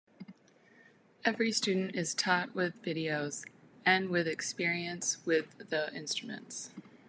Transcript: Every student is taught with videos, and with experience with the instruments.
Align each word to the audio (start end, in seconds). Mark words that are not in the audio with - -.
Every 1.23 1.51
student 1.51 1.93
is 1.95 2.15
taught 2.15 2.55
with 2.55 2.81
videos, 2.81 3.45
and 3.85 4.09
with 4.09 4.27
experience 4.27 5.23
with 5.27 5.55
the 5.69 5.93
instruments. 5.93 6.71